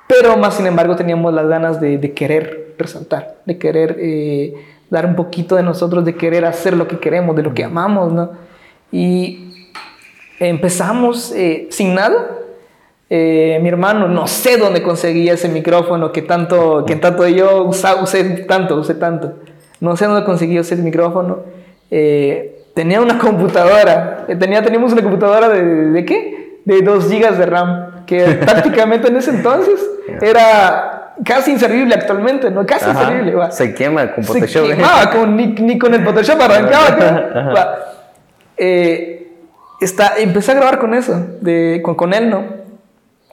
[0.07, 4.53] Pero más sin embargo teníamos las ganas de, querer resaltar, de querer eh,
[4.89, 8.11] dar un poquito de nosotros, de querer hacer lo que queremos, de lo que amamos,
[8.11, 8.31] ¿no?
[8.91, 9.69] Y
[10.39, 12.37] empezamos eh, sin nada.
[13.09, 18.23] Eh, mi hermano, no sé dónde conseguía ese micrófono que tanto, que tanto yo usé
[18.47, 19.35] tanto, usé tanto.
[19.81, 21.39] No sé dónde conseguí ese micrófono.
[21.89, 24.25] Eh, tenía una computadora.
[24.39, 26.61] tenía, teníamos una computadora de, de qué?
[26.63, 28.05] De 2 GB de RAM.
[28.05, 29.81] Que prácticamente en ese entonces
[30.21, 32.65] era casi inservible actualmente, ¿no?
[32.65, 33.33] Casi inservible.
[33.49, 34.67] Se quema con Photoshop.
[34.67, 37.77] Se quemaba, ni, ni, con el Photoshop arrancaba.
[38.55, 39.33] Eh,
[39.81, 42.61] está, empecé a grabar con eso, de, con, con él, ¿no?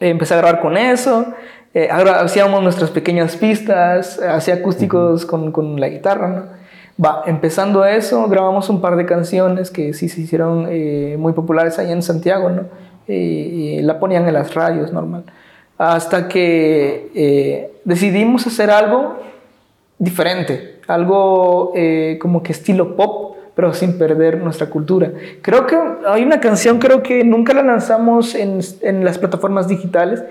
[0.01, 1.35] empecé a grabar con eso,
[1.75, 6.59] eh, hacíamos nuestras pequeñas pistas, hacía acústicos con, con, la guitarra, ¿no?
[7.03, 11.79] Va, empezando eso, grabamos un par de canciones que sí se hicieron eh, muy populares
[11.79, 12.65] allá en Santiago, ¿no?
[13.07, 15.25] La ponían en las radios, normal.
[15.79, 19.17] Hasta que eh, decidimos hacer algo
[19.99, 21.73] diferente, algo
[22.21, 25.11] como que estilo pop, pero sin perder nuestra cultura.
[25.41, 30.23] Creo que hay una canción, creo que nunca la lanzamos en, en las plataformas digitales,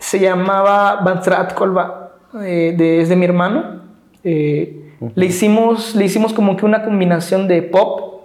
[0.00, 3.82] se llamaba Bantrat Kolba, eh, de, es de mi hermano.
[4.24, 8.22] Eh, le, hicimos, le hicimos como que una combinación de pop,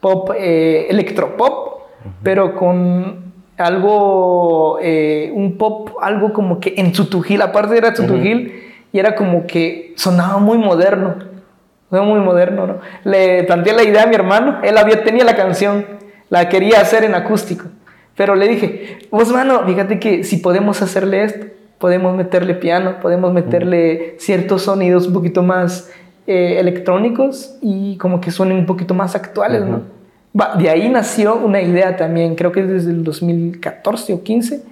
[0.00, 1.82] pop, eh, electropop,
[2.22, 8.98] pero con algo, eh, un pop, algo como que en Tutujil, aparte era Tutujil, y
[8.98, 11.28] era como que sonaba muy moderno
[11.90, 12.78] fue muy moderno, ¿no?
[13.04, 15.86] Le planteé la idea a mi hermano, él había, tenía la canción,
[16.28, 17.64] la quería hacer en acústico,
[18.18, 21.46] pero le dije, vos, mano, fíjate que si podemos hacerle esto,
[21.78, 25.88] podemos meterle piano, podemos meterle ciertos sonidos un poquito más
[26.26, 29.82] eh, electrónicos y como que suenen un poquito más actuales, ¿no?
[30.58, 34.62] de ahí nació una idea también, creo que desde el 2014 o 15,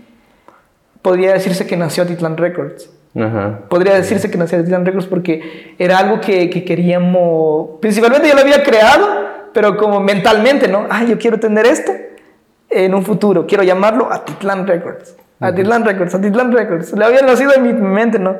[1.01, 2.91] podría decirse que nació Titlan Records.
[3.69, 8.41] Podría decirse que nació Titan Records porque era algo que, que, queríamos, principalmente yo lo
[8.41, 9.07] había creado,
[9.55, 10.87] pero como mentalmente, ¿no?
[10.91, 11.93] Ah, yo quiero tener esto
[12.85, 15.17] en un futuro, quiero llamarlo Atitlán Records.
[15.41, 16.93] Atitlán Records, Atitlán Records.
[16.93, 18.37] Le había nacido en mi mente, ¿no?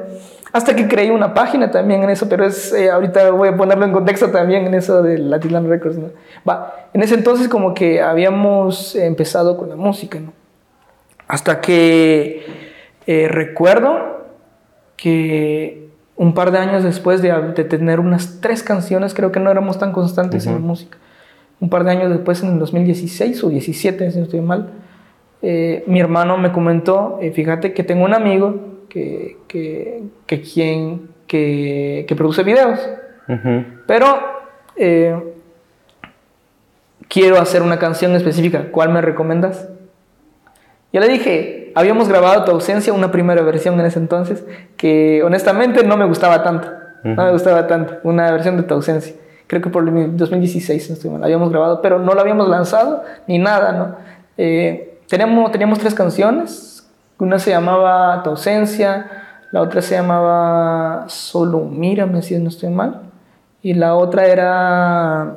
[0.53, 3.85] Hasta que creé una página también en eso, pero es, eh, ahorita voy a ponerlo
[3.85, 6.09] en contexto también en eso de Atitlán Records, ¿no?
[6.49, 10.33] Va, en ese entonces como que habíamos empezado con la música, ¿no?
[11.29, 12.47] Hasta que
[13.07, 14.25] eh, recuerdo
[14.97, 17.31] que un par de años después de,
[17.65, 20.97] tener unas tres canciones, creo que no éramos tan constantes en la música.
[21.61, 24.71] Un par de años después, en el 2016 o 17, si no estoy mal,
[25.43, 31.09] eh, mi hermano me comentó, eh, fíjate que tengo un amigo que, que, que quien,
[31.27, 32.81] que, que, produce videos,
[33.87, 34.19] pero
[34.77, 35.15] eh,
[37.09, 39.69] quiero hacer una canción específica, ¿cuál me recomiendas?
[40.93, 44.45] Yo le dije, habíamos grabado Tu ausencia, una primera versión en ese entonces,
[44.77, 46.73] que honestamente no me gustaba tanto.
[47.05, 47.99] No me gustaba tanto.
[48.03, 49.15] Una versión de Tu ausencia.
[49.47, 53.05] Creo que por el 2016, no estoy mal, habíamos grabado, pero no la habíamos lanzado
[53.27, 53.97] ni nada, ¿no?
[54.37, 56.89] Eh, teníamos, teníamos tres canciones.
[57.19, 59.07] Una se llamaba Tu ausencia,
[59.53, 63.03] la otra se llamaba Solo mírame si no estoy mal.
[63.63, 65.37] Y la otra era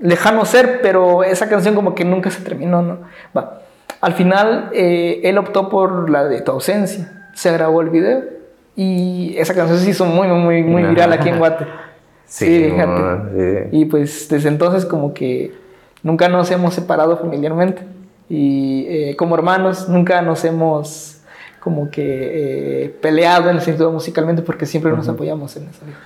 [0.00, 2.98] Lejano ser, pero esa canción como que nunca se terminó, ¿no?
[3.36, 3.60] Va.
[4.00, 7.30] Al final, eh, él optó por la de tu ausencia.
[7.34, 8.22] Se grabó el video
[8.76, 11.66] y esa canción se hizo muy, muy, muy viral aquí en Guate.
[12.34, 13.68] Sí, fíjate.
[13.70, 15.52] Y pues desde entonces como que
[16.02, 17.82] nunca nos hemos separado familiarmente.
[18.28, 21.20] Y eh, como hermanos nunca nos hemos
[21.60, 22.02] como que
[22.84, 25.96] eh, peleado en el sentido musicalmente porque siempre nos apoyamos en esa vida.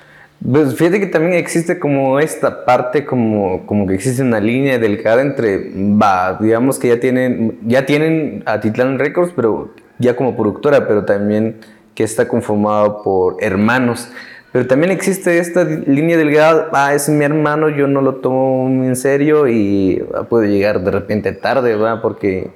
[0.53, 5.23] Pues fíjate que también existe como esta parte, como, como que existe una línea delgada
[5.23, 10.87] entre, va, digamos que ya tienen, ya tienen a Titlán Records, pero ya como productora,
[10.87, 11.57] pero también
[11.95, 14.11] que está conformado por hermanos.
[14.53, 18.97] Pero también existe esta línea delgada, ah, es mi hermano, yo no lo tomo en
[18.97, 22.51] serio y puede llegar de repente tarde, va, porque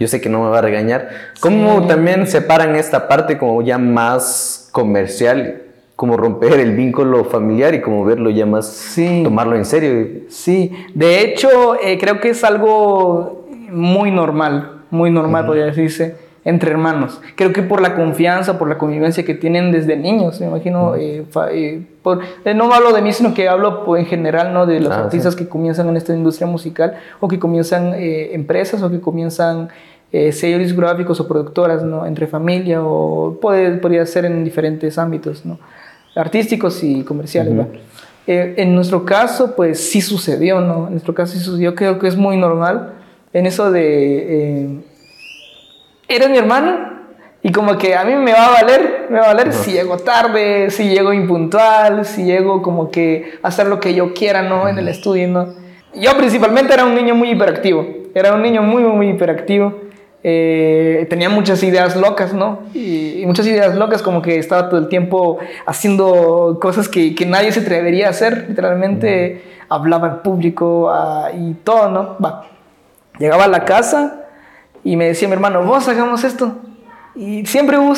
[0.00, 1.08] yo sé que no me va a regañar.
[1.40, 5.62] ¿Cómo también separan esta parte como ya más comercial
[5.98, 9.22] como romper el vínculo familiar y como verlo ya más, sí.
[9.24, 10.22] tomarlo en serio.
[10.28, 16.14] Sí, de hecho eh, creo que es algo muy normal, muy normal podría decirse,
[16.48, 17.20] entre hermanos.
[17.36, 21.24] Creo que por la confianza, por la convivencia que tienen desde niños, me imagino, eh,
[21.52, 22.20] eh, por,
[22.54, 24.66] no hablo de mí, sino que hablo pues, en general ¿no?
[24.66, 28.90] de los ah, artistas que comienzan en esta industria musical o que comienzan empresas o
[28.90, 29.68] que comienzan
[30.10, 32.06] eh, sellos discográficos o productoras, ¿no?
[32.06, 35.58] Entre familia o puede, podría ser en diferentes ámbitos, ¿no?
[36.14, 37.54] Artísticos y comerciales,
[38.26, 40.86] eh, en nuestro caso, pues sí sucedió, ¿no?
[40.86, 42.94] En nuestro caso sí sucedió, creo que es muy normal
[43.34, 44.80] en eso de...
[46.08, 46.88] Eres mi hermano,
[47.42, 49.96] y como que a mí me va a valer, me va a valer si llego
[49.98, 54.68] tarde, si llego impuntual, si llego como que a hacer lo que yo quiera, ¿no?
[54.68, 55.54] En el estudio, ¿no?
[55.94, 59.86] Yo principalmente era un niño muy hiperactivo, era un niño muy, muy hiperactivo.
[60.24, 62.62] Eh, tenía muchas ideas locas, ¿no?
[62.74, 67.52] Y, muchas ideas locas, como que estaba todo el tiempo haciendo cosas que, que nadie
[67.52, 72.16] se atrevería a hacer, literalmente hablaba en público ah, y todo, ¿no?
[72.22, 72.46] Va.
[73.18, 74.27] Llegaba a la casa
[74.84, 76.56] y me decía mi hermano, vos hagamos esto.
[77.14, 77.94] Y siempre hubo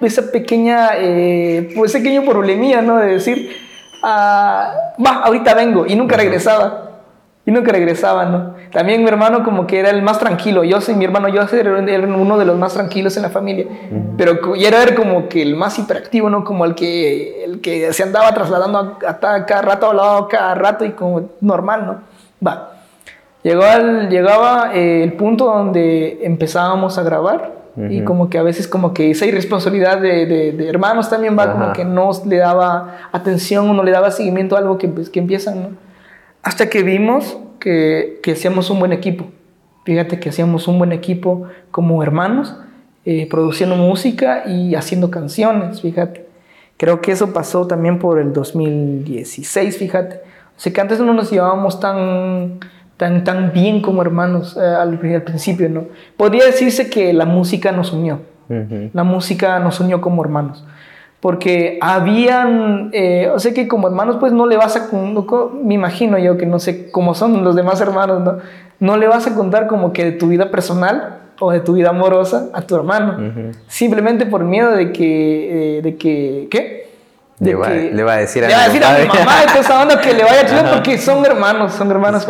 [0.00, 2.98] esa pequeña, eh, pues pequeño problemilla, ¿no?
[2.98, 3.56] De decir,
[4.02, 4.72] ah,
[5.04, 6.86] va, ahorita vengo, y nunca regresaba.
[7.46, 8.54] Y nunca regresaba, ¿no?
[8.70, 10.62] También mi hermano como que era el más tranquilo.
[10.62, 13.66] Yo soy mi hermano, yo era uno de los más tranquilos en la familia.
[14.16, 16.44] Pero y era como que el más hiperactivo, ¿no?
[16.44, 20.90] Como el que, el que se andaba trasladando a, cada rato, hablaba cada rato y
[20.90, 22.02] como normal, ¿no?
[22.46, 22.79] Va.
[23.42, 28.68] Llegó al, llegaba eh, el punto donde empezábamos a grabar y como que a veces
[28.68, 33.70] como que esa irresponsabilidad de, de, hermanos también va como que no le daba atención
[33.70, 35.68] o no le daba seguimiento a algo que, pues, que empiezan, ¿no?
[36.42, 39.26] Hasta que vimos que, que, hacíamos un buen equipo.
[39.84, 42.54] Fíjate que hacíamos un buen equipo como hermanos,
[43.06, 46.26] eh, produciendo música y haciendo canciones, fíjate.
[46.76, 50.16] Creo que eso pasó también por el 2016, fíjate.
[50.56, 52.60] O sea que antes no nos llevábamos tan
[53.00, 55.86] tan, tan bien como hermanos eh, al, principio, ¿no?
[56.18, 58.20] Podría decirse que la música nos unió.
[58.92, 60.66] La música nos unió como hermanos.
[61.20, 64.90] Porque habían, eh, o sea que como hermanos pues no le vas a,
[65.62, 68.36] me imagino yo que no sé cómo son los demás hermanos, ¿no?
[68.80, 71.90] No le vas a contar como que de tu vida personal o de tu vida
[71.90, 73.32] amorosa a tu hermano.
[73.66, 76.89] Simplemente por miedo de que, eh, de que, ¿qué?
[77.40, 79.80] Le, va, le, va, a decir a, le va a, decir a mi mamá esa
[79.80, 82.28] onda que le vaya chido porque son hermanos, son hermanos.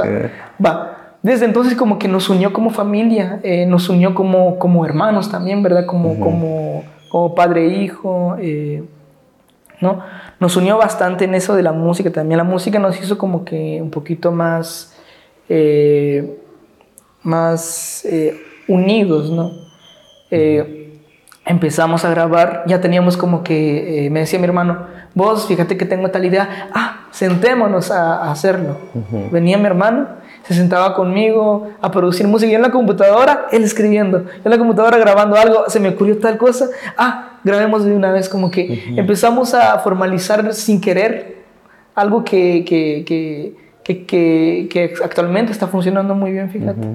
[0.64, 0.96] Va.
[1.22, 5.64] Desde entonces como que nos unió como familia, eh, nos unió como, como hermanos también,
[5.64, 5.84] ¿verdad?
[5.84, 8.84] Como, como, como padre e hijo, eh,
[9.80, 10.00] ¿no?
[10.38, 12.38] Nos unió bastante en eso de la música también.
[12.38, 14.96] La música nos hizo como que un poquito más,
[15.48, 16.38] eh,
[17.22, 18.06] más
[18.68, 19.50] unidos, ¿no?
[21.50, 24.86] Empezamos a grabar, ya teníamos como que, me decía mi hermano,
[25.16, 28.76] vos fíjate que tengo tal idea, ah, sentémonos a, hacerlo.
[29.32, 30.06] Venía mi hermano,
[30.44, 34.96] se sentaba conmigo a producir música y en la computadora, él escribiendo, en la computadora
[34.98, 39.52] grabando algo, se me ocurrió tal cosa, ah, grabemos de una vez, como que empezamos
[39.52, 41.42] a formalizar sin querer
[41.96, 43.04] algo que, que,
[43.84, 44.06] que,
[44.68, 46.86] que, actualmente está funcionando muy bien, fíjate.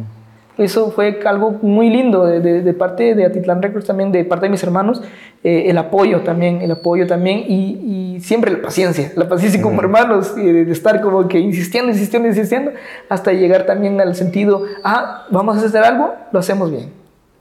[0.58, 4.50] Eso fue algo muy lindo de, de, parte de Atitlán Records también, de parte de
[4.50, 5.02] mis hermanos,
[5.44, 9.82] eh, el apoyo también, el apoyo también y, y siempre la paciencia, la paciencia como
[9.82, 12.72] hermanos, y de, estar como que insistiendo, insistiendo, insistiendo,
[13.10, 16.90] hasta llegar también al sentido, ah, vamos a hacer algo, lo hacemos bien.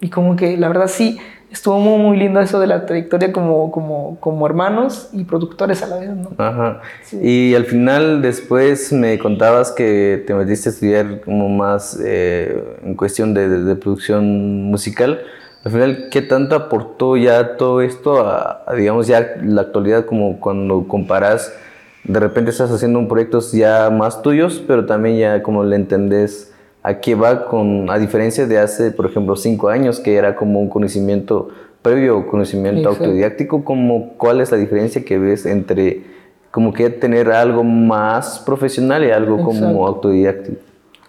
[0.01, 1.19] Y como que la verdad sí,
[1.55, 5.87] estuvo muy, muy lindo eso de la trayectoria como, como, como hermanos y productores a
[5.87, 6.31] la vez, ¿no?
[6.37, 6.81] Ajá.
[7.13, 12.95] Y al final después me contabas que te metiste a estudiar como más eh, en
[12.97, 15.21] cuestión de, de, producción musical.
[15.65, 20.87] Al final, ¿qué tanto aportó ya todo esto a, digamos, ya la actualidad como cuando
[20.89, 21.55] comparas,
[22.03, 26.54] de repente estás haciendo proyectos ya más tuyos, pero también ya como le entendés
[26.85, 30.61] a qué va con, a diferencia de hace, por ejemplo, cinco años, que era como
[30.61, 31.49] un conocimiento
[31.81, 36.03] previo, conocimiento autodidáctico, como, ¿cuál es la diferencia que ves entre
[36.51, 40.59] como que tener algo más profesional y algo como autodidáctico?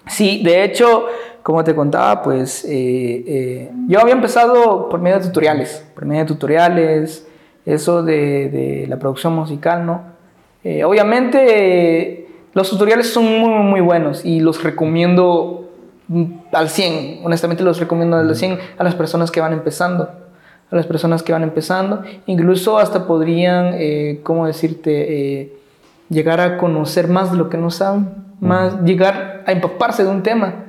[0.08, 1.08] Sí, de hecho,
[1.44, 6.22] como te contaba, pues eh, eh, yo había empezado por medio de tutoriales, por medio
[6.22, 7.28] de tutoriales,
[7.66, 10.04] eso de, de la producción musical, ¿no?
[10.64, 15.65] Eh, obviamente los tutoriales son muy, muy buenos y los recomiendo
[16.52, 20.10] al 100, honestamente los recomiendo al 100 a las personas que van empezando,
[20.72, 25.54] a las personas que van empezando, incluso hasta podrían, eh, ¿cómo decirte?, eh,
[26.10, 30.22] llegar a conocer más de lo que no saben, más llegar a empaparse de un
[30.22, 30.66] tema,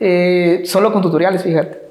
[0.00, 1.88] eh, solo con tutoriales, fíjate.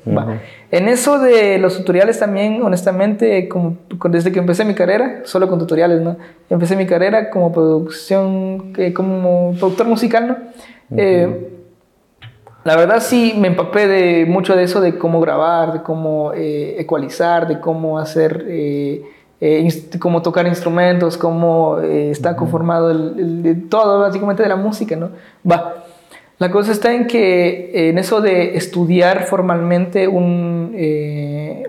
[0.72, 3.78] En eso de los tutoriales también, honestamente, como,
[4.10, 6.18] desde que empecé mi carrera, solo con tutoriales, ¿no?
[6.50, 10.98] Empecé mi carrera como producción, como productor musical, ¿no?
[12.68, 16.76] La verdad sí me empapé de mucho de eso, de cómo grabar, de cómo eh,
[16.78, 19.04] ecualizar, de cómo hacer, eh,
[19.40, 25.12] eh, cómo tocar instrumentos, cómo está conformado el, todo básicamente de la música, ¿no?
[25.50, 25.86] Va.
[26.40, 30.76] La cosa está en que en eso de estudiar formalmente un,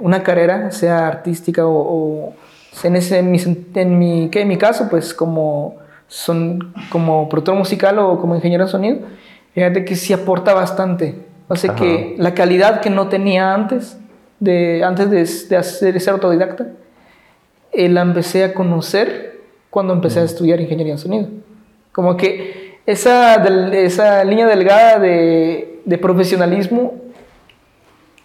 [0.01, 2.33] una carrera, sea artística o,
[2.83, 3.39] en, ese, en, mi,
[3.77, 5.77] en, mi, en mi caso, pues como,
[6.09, 8.99] son, como productor musical o como ingeniero de sonido,
[9.59, 11.17] fíjate que sí aporta bastante.
[11.49, 13.99] O sea que la calidad que no tenía antes,
[14.39, 16.69] de, antes de, de hacer, ser autodidacta,
[17.73, 21.29] eh, la empecé a conocer cuando empecé a estudiar ingeniería de sonido.
[21.91, 23.35] Como que esa,
[23.75, 26.95] esa línea delgada de, de, profesionalismo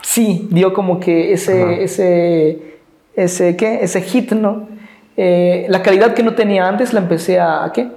[0.03, 2.77] sí dio como que ese, ese,
[3.15, 3.79] ese, ¿qué?
[3.81, 4.67] ese hit, ¿no?
[5.17, 7.89] Eh, la calidad que no tenía antes la empecé a, ¿a, qué?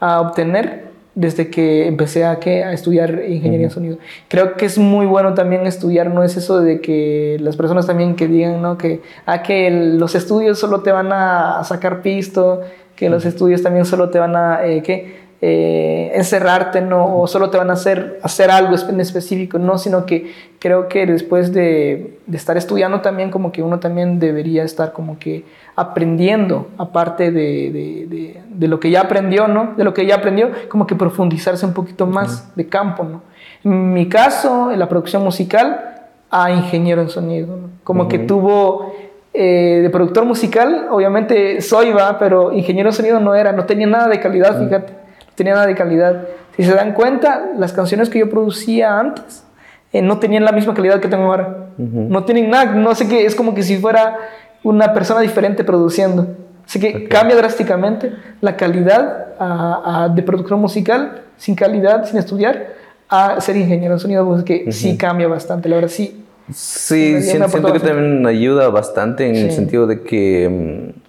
[0.00, 2.62] a obtener desde que empecé a, ¿qué?
[2.64, 3.98] a estudiar ingeniería de sonido.
[4.28, 8.14] Creo que es muy bueno también estudiar, no es eso de que las personas también
[8.14, 8.78] que digan ¿no?
[8.78, 12.62] que, ah, que los estudios solo te van a sacar pisto,
[12.94, 15.27] que los estudios también solo te van a, eh, ¿qué?
[15.40, 20.04] Eh, encerrarte, no, o solo te van a hacer hacer algo en específico, no, sino
[20.04, 24.92] que creo que después de, de, estar estudiando también como que uno también debería estar
[24.92, 25.44] como que
[25.76, 29.74] aprendiendo, aparte de, de, de lo que ya aprendió, ¿no?
[29.76, 33.22] De lo que ya aprendió, como que profundizarse un poquito más de campo, ¿no?
[33.62, 38.92] En mi caso, en la producción musical, a ingeniero en sonido, como que tuvo...
[39.34, 43.86] Eh, de productor musical, obviamente soy, va, pero ingeniero en sonido no era, no tenía
[43.86, 45.07] nada de calidad, fíjate
[45.38, 46.28] tenía nada de calidad.
[46.56, 49.44] Si se dan cuenta, las canciones que yo producía antes
[49.92, 51.68] eh, no tenían la misma calidad que tengo ahora.
[51.78, 54.18] No tienen nada, no sé qué, es como que si fuera
[54.64, 56.26] una persona diferente produciendo.
[56.66, 62.74] Así que cambia drásticamente la calidad de producción musical, sin calidad, sin estudiar,
[63.08, 66.24] a ser ingeniero de sonido, pues que sí cambia bastante, la verdad sí.
[66.52, 71.07] Sí, siento, que también ayuda bastante en el sentido de que mm,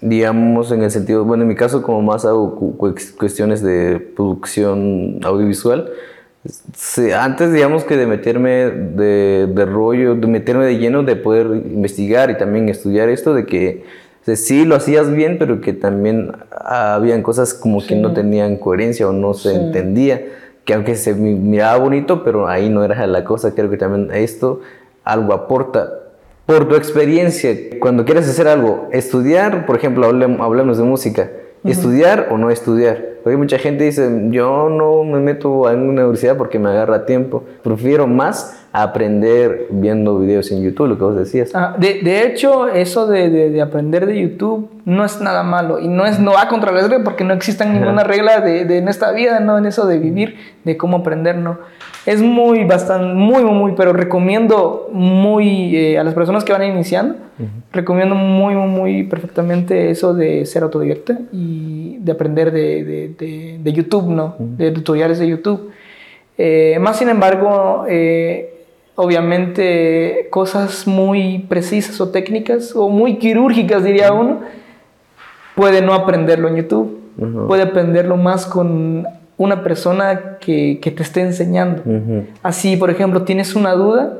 [0.00, 2.56] digamos, en el sentido, bueno, en mi caso como más hago
[3.18, 5.90] cuestiones de producción audiovisual,
[7.16, 12.30] antes, digamos que de meterme de, de, rollo, de meterme de lleno, de poder investigar
[12.30, 13.84] y también estudiar esto, de que
[14.36, 19.12] sí lo hacías bien, pero que también habían cosas como que no tenían coherencia o
[19.12, 20.22] no se entendía,
[20.64, 24.60] que aunque se miraba bonito, pero ahí no era la cosa, creo que también esto
[25.04, 26.07] algo aporta
[26.48, 31.30] por tu experiencia, cuando quieres hacer algo, estudiar, por ejemplo, hablemos de música,
[31.62, 33.04] estudiar o no estudiar.
[33.22, 37.44] Porque mucha gente dice, yo no me meto a una universidad porque me agarra tiempo.
[37.62, 41.50] Prefiero más aprender viendo videos en YouTube, lo que vos decías.
[41.54, 45.88] Ah, de, de, hecho, eso de, de, aprender de YouTube no es nada malo y
[45.88, 49.12] no, es, no va contra la regla porque no existe ninguna regla de, en esta
[49.12, 49.58] vida, ¿no?
[49.58, 51.58] En eso de vivir, de cómo aprender, ¿no?
[52.04, 57.16] Es muy, bastante, muy, muy, pero recomiendo muy eh, a las personas que van iniciando,
[57.72, 64.08] recomiendo muy, muy, perfectamente eso de ser autodidacta y de aprender de, de, de YouTube,
[64.08, 64.36] ¿no?
[64.38, 65.70] De tutoriales de YouTube.
[66.38, 68.57] Eh, más sin embargo, eh,
[69.00, 74.40] obviamente cosas muy precisas o técnicas o muy quirúrgicas, diría uno,
[75.54, 76.98] puede no aprenderlo en YouTube,
[77.46, 79.06] puede aprenderlo más con
[79.36, 81.84] una persona que, que te esté enseñando.
[82.42, 84.18] Así, por ejemplo, tienes una duda,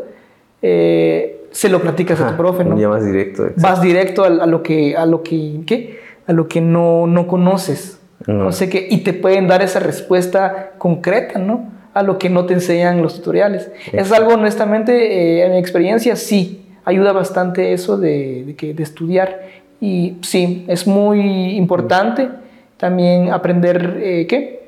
[0.62, 2.76] eh, se lo platicas a tu profe, ¿no?
[2.88, 3.48] Vas directo.
[3.56, 5.98] Vas directo a, lo que, a lo que, ¿qué?
[6.28, 8.00] A lo que no, no conoces.
[8.28, 11.77] No sé qué, y te pueden dar esa respuesta concreta, ¿no?
[11.98, 13.70] A lo que no te enseñan los tutoriales.
[13.92, 18.82] Es algo, honestamente, eh, en mi experiencia, sí, ayuda bastante eso de, de, que, de
[18.82, 19.40] estudiar.
[19.80, 22.28] Y sí, es muy importante
[22.76, 24.58] también aprender, eh, ¿qué?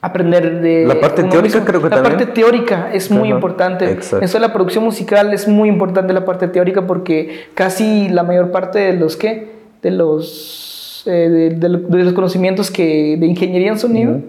[0.00, 0.84] aprender de...
[0.86, 2.12] La parte teórica creo que la también.
[2.12, 3.90] La parte teórica es muy importante.
[3.90, 4.24] Exacto.
[4.24, 8.50] Eso de la producción musical es muy importante la parte teórica porque casi la mayor
[8.50, 14.20] parte de los que de los eh, de, los conocimientos que de ingeniería en sonido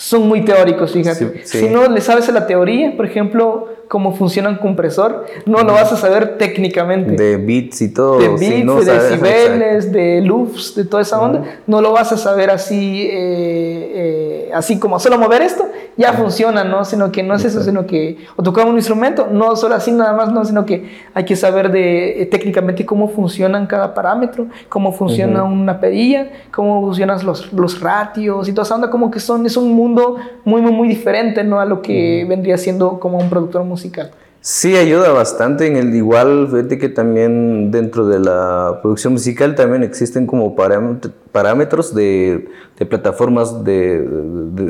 [0.00, 1.42] son muy teóricos, fíjate.
[1.44, 5.92] Si no le sabes la teoría, por ejemplo, cómo funciona un compresor, no lo vas
[5.92, 7.22] a saber técnicamente.
[7.22, 8.18] De bits y todo.
[8.18, 12.50] De bits, de decibeles, de loops, de toda esa onda, no lo vas a saber
[12.50, 16.84] así, eh, eh, así como solo mover esto, ya funciona, ¿no?
[16.84, 20.12] Sino que no es eso, sino que, o tocar un instrumento, no solo así nada
[20.12, 24.92] más, no, sino que hay que saber de eh, técnicamente cómo funcionan cada parámetro, cómo
[24.92, 29.44] funciona una perilla, cómo funcionan los, los ratios y toda esa onda, como que son,
[29.46, 31.60] es un mundo muy, muy, muy diferente, ¿no?
[31.60, 34.10] A lo que vendría siendo como un productor musical.
[34.42, 39.82] Sí, ayuda bastante en el igual, fíjate que también dentro de la producción musical también
[39.82, 44.00] existen como parámetros de, de plataformas de,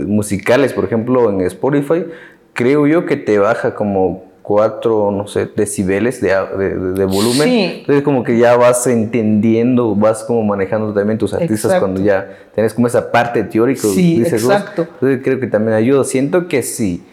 [0.09, 2.05] musicales, por ejemplo en Spotify,
[2.53, 7.49] creo yo que te baja como cuatro, no sé, decibeles de, de, volumen.
[7.49, 12.75] Entonces como que ya vas entendiendo, vas como manejando también tus artistas cuando ya tienes
[12.75, 13.87] como esa parte teórica.
[13.87, 14.89] Sí, exacto.
[14.95, 16.03] Entonces creo que también ayuda.
[16.03, 17.05] Siento que sí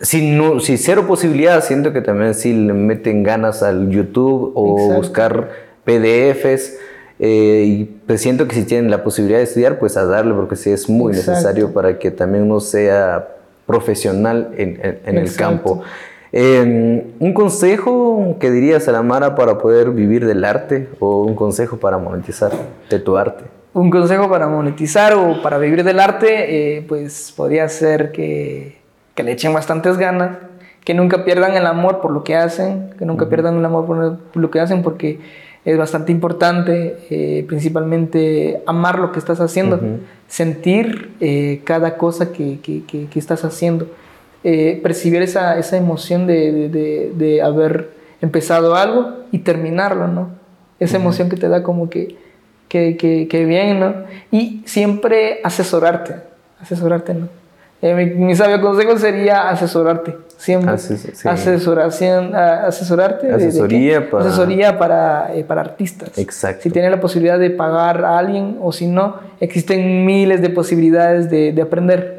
[0.00, 4.94] si, no, si cero posibilidad, siento que también si le meten ganas al YouTube o
[4.94, 5.50] buscar
[5.84, 6.78] PDFs.
[7.20, 10.54] Eh, y pues siento que si tienen la posibilidad de estudiar, pues a darle, porque
[10.54, 13.28] sí es muy necesario para que también uno sea
[13.66, 15.82] profesional en, el campo.
[16.30, 21.34] Em, ¿Un consejo que dirías a la Mara para poder vivir del arte o un
[21.34, 22.52] consejo para monetizar
[22.88, 23.44] de tu arte?
[23.74, 28.77] Un consejo para monetizar o para vivir del arte, eh, pues podría ser que,
[29.18, 30.38] que, le echen bastantes ganas,
[30.84, 34.18] que nunca pierdan el amor por lo que hacen, que nunca pierdan el amor por
[34.40, 35.18] lo que hacen, porque
[35.64, 39.80] es bastante importante, eh, principalmente amar lo que estás haciendo,
[40.28, 43.88] sentir eh, cada cosa que, que, que, estás haciendo,
[44.44, 47.90] eh, percibir esa, esa emoción de, de, de, haber
[48.22, 50.30] empezado algo y terminarlo, ¿no?
[50.78, 52.16] Esa emoción que te da como que,
[52.68, 53.94] que, que, bien, ¿no?
[54.30, 56.14] Y siempre asesorarte,
[56.60, 57.37] asesorarte, ¿no?
[57.82, 60.72] Mi, mi sabio consejo sería asesorarte siempre.
[60.72, 63.30] Asesoración, asesorarte.
[63.30, 64.24] Asesoría para...
[64.24, 66.16] Asesoría para, eh, para artistas.
[66.16, 66.62] Exacto.
[66.62, 71.28] Si tienes la posibilidad de pagar a alguien o si no, existen miles de posibilidades
[71.28, 72.18] de, de aprender.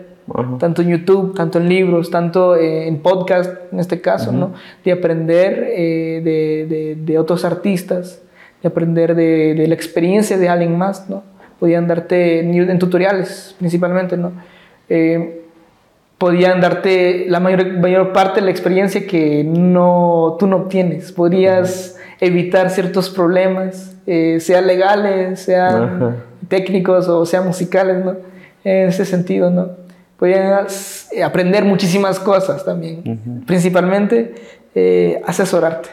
[0.60, 4.54] Tanto en YouTube, tanto en libros, tanto en podcast, en este caso, ¿no?
[4.86, 8.22] De aprender eh, de, de, de, otros artistas,
[8.62, 11.24] de aprender de, de, la experiencia de alguien más, ¿no?
[11.60, 14.34] Podían darte en, tutoriales, principalmente, ¿no?
[14.88, 15.49] Eh,
[16.20, 21.12] podían darte la mayor, mayor parte de la experiencia que no, tú no obtienes.
[21.12, 26.18] Podrías evitar ciertos problemas, eh, sean legales, sean
[26.48, 28.18] técnicos o sean musicales, ¿no?
[28.64, 29.70] En ese sentido, ¿no?
[30.18, 33.44] Podías eh, aprender muchísimas cosas también.
[33.48, 34.36] Principalmente,
[34.76, 35.90] eh, asesorarte,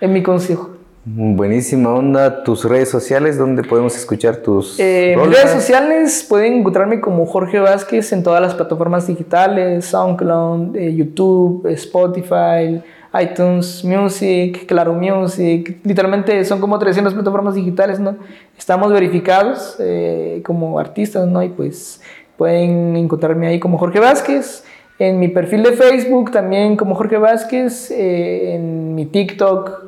[0.00, 0.77] en mi consejo.
[1.10, 2.44] Buenísima onda.
[2.44, 7.58] Tus redes sociales, ¿dónde podemos escuchar tus eh, Mis redes sociales pueden encontrarme como Jorge
[7.60, 12.82] Vázquez en todas las plataformas digitales, SoundCloud, eh, YouTube, Spotify,
[13.22, 15.78] iTunes Music, Claro Music.
[15.82, 18.16] Literalmente son como 300 plataformas digitales, ¿no?
[18.58, 21.42] Estamos verificados eh, como artistas, ¿no?
[21.42, 22.02] Y pues
[22.36, 24.62] pueden encontrarme ahí como Jorge Vázquez.
[24.98, 27.90] En mi perfil de Facebook también como Jorge Vázquez.
[27.92, 29.87] en mi TikTok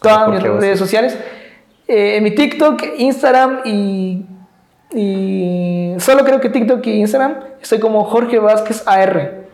[0.00, 1.16] todas mis redes sociales.
[1.88, 4.26] Eh, en mi TikTok, Instagram y,
[4.92, 9.44] y solo creo que TikTok y Instagram estoy como Jorge Vázquez AR,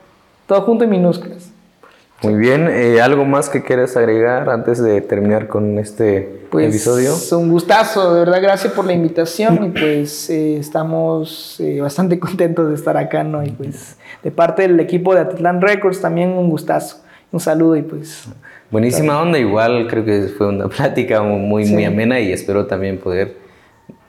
[0.46, 1.50] todo junto en minúsculas.
[2.22, 7.14] Muy bien, eh, ¿algo más que quieras agregar antes de terminar con este pues, episodio?
[7.36, 12.76] Un gustazo, de verdad, gracias por la invitación y pues eh, estamos bastante contentos de
[12.76, 13.42] estar acá, ¿no?
[13.42, 16.98] Y pues de parte del equipo de Atitlán Records también un gustazo,
[17.30, 18.28] un saludo y pues...
[18.72, 23.36] Buenísima onda, igual creo que fue una plática muy, muy amena y espero también poder,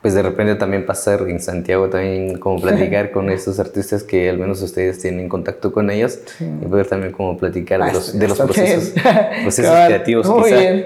[0.01, 4.37] pues de repente también pasar en Santiago también como platicar con estos artistas que al
[4.37, 8.37] menos ustedes tienen contacto con ellos y poder también como platicar de los, de los
[8.39, 8.93] procesos,
[9.41, 10.31] procesos creativos.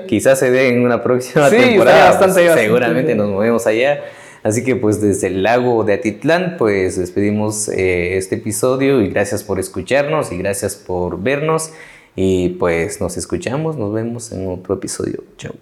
[0.07, 4.01] Quizás se dé en una próxima temporada, pues, seguramente nos movemos allá.
[4.41, 9.43] Así que pues desde el lago de Atitlán pues despedimos eh, este episodio y gracias
[9.43, 11.73] por escucharnos y gracias por vernos.
[12.19, 15.23] Y pues nos escuchamos, nos vemos en otro episodio.
[15.37, 15.53] Chao.